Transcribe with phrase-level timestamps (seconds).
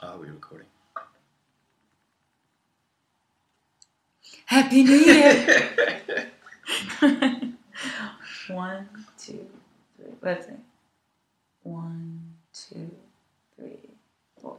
[0.00, 0.66] Are we recording?
[4.44, 6.30] Happy New Year!
[8.48, 8.88] One,
[9.18, 9.46] two,
[9.96, 10.12] three.
[10.22, 10.52] Let's see.
[11.62, 12.90] One, two,
[13.56, 13.90] three,
[14.40, 14.56] four.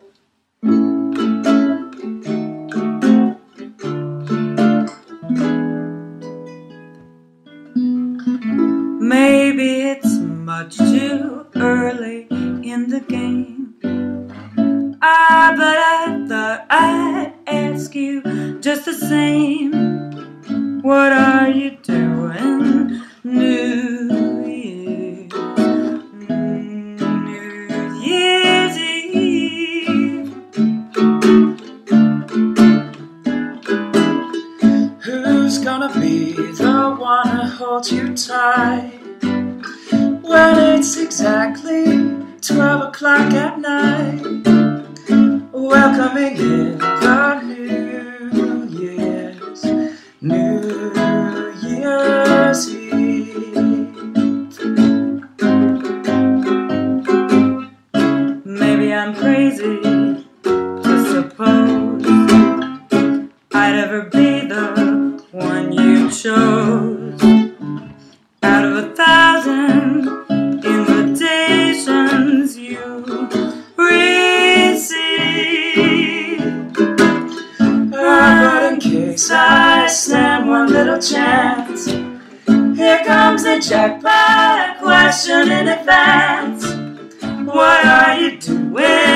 [20.87, 25.33] What are you doing New Year's?
[27.27, 30.31] New Year's Eve.
[35.01, 38.93] Who's gonna be the one to hold you tight
[40.21, 41.83] when it's exactly
[42.39, 44.21] 12 o'clock at night?
[45.51, 46.96] Welcoming in
[78.77, 86.63] in case I stand one little chance, here comes the jackpot question in advance.
[87.51, 89.06] What are you doing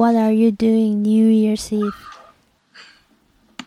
[0.00, 1.92] What are you doing New Year's Eve？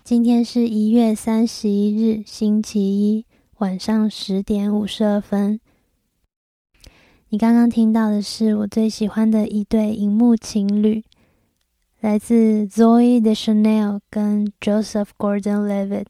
[0.03, 3.27] 今天是一月三十一日，星期一
[3.59, 5.59] 晚上十点五十二分。
[7.29, 11.03] 你刚刚听到的是我最喜欢的一对荧幕情侣，
[11.99, 16.07] 来自 Zoe Deschanel 跟 Joseph Gordon-Levitt，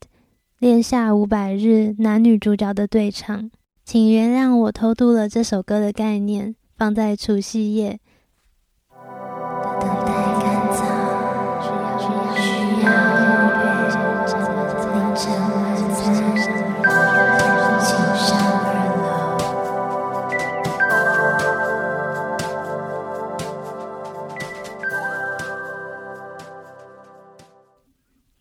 [0.60, 3.52] 恋夏五百日男女主角的对唱。
[3.84, 8.00] 请原谅我偷渡了这首歌的概念，放在除夕夜。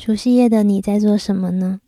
[0.04, 1.80] 除夕夜的你在做什么呢？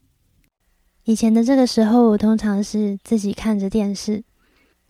[1.02, 4.22] 以前的这个时候，我通常是自己看着电视，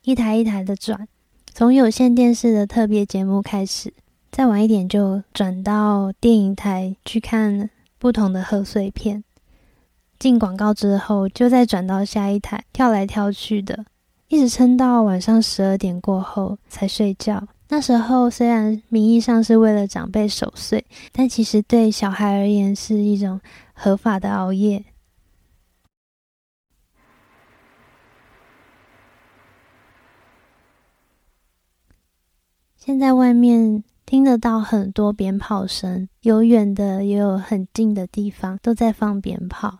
[0.03, 1.09] 一台一台的转，
[1.55, 3.95] 从有线电视的特别节目开始。
[4.31, 9.25] 再晚一点就转到电影台去看不同的贺岁片，
[10.19, 13.87] 进广告之后就再转到下一台，跳来跳去的，
[14.29, 17.49] 一直撑到晚上十二点过后才睡觉。
[17.69, 23.41] 那时候虽然名义上是为了长辈守岁，但其实对小孩而言是一种
[23.73, 24.85] 合法的熬夜。
[32.77, 39.79] 现在外面听得到很多鞭炮声，有远的，也有很近的地方都在放鞭炮。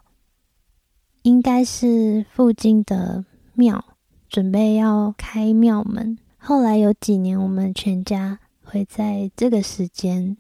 [1.23, 3.85] 应该是附近的庙
[4.29, 6.19] 准备要开庙门。
[6.47, 10.37] 后来有几年，我们全家会在这个时间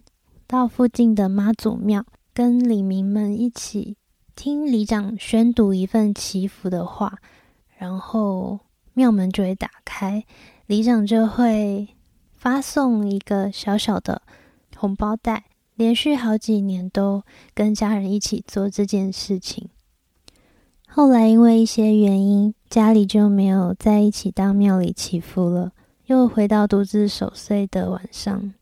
[0.47, 2.05] 到附近的妈祖庙，
[2.35, 3.97] 跟里民们一起
[4.37, 7.17] 听里长宣读一份祈福的话，
[7.79, 8.61] 然后
[8.93, 10.23] 庙门就会打开，
[10.67, 11.89] 里长就会
[12.35, 14.21] 发送一个小小的
[14.77, 15.45] 红包袋，
[15.75, 17.23] 连续好几年都
[17.55, 19.71] 跟家人一起做这件事情。
[20.87, 25.73] 后来因为一些原因，家里就没有在一起到庙里祈福了，
[26.07, 28.53] 又回到独自守岁的晚上。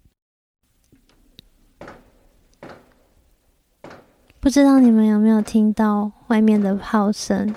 [4.38, 7.54] 不知道你们有没有听到外面的炮声？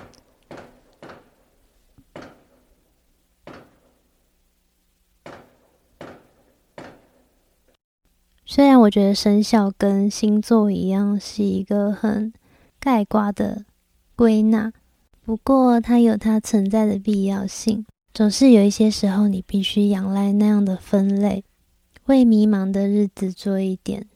[8.44, 12.32] 虽然我觉得生肖跟星座一样是一个很
[12.78, 13.66] 概括的
[14.14, 14.72] 归纳，
[15.24, 17.84] 不过它有它存在的必要性。
[18.16, 21.44] 总是有一些时候，你必须仰赖那样的分类，
[22.06, 24.06] 为迷茫的日子做一点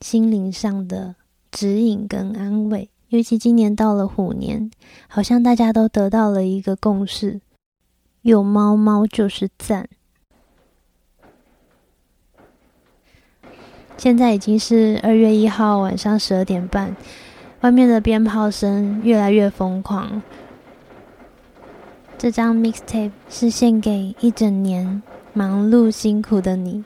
[0.00, 1.16] 心灵上的
[1.50, 2.88] 指引跟安慰。
[3.10, 4.70] 尤其今年到了虎年，
[5.06, 7.42] 好像大家都得到了一个共识：
[8.22, 9.86] 有猫猫就是赞。
[13.98, 16.96] 现在已经是二月一号晚上十二点半，
[17.60, 20.22] 外面的鞭炮声越来越疯狂。
[22.22, 25.02] 这张 mixtape 是献给一整年
[25.32, 26.84] 忙碌辛苦的你。